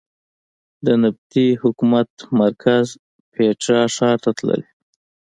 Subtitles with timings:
[0.85, 2.09] د نبطي حکومت
[2.41, 2.85] مرکز
[3.33, 4.63] پېټرا ښار ته تللې.